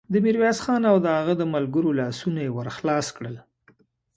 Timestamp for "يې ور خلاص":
2.45-3.07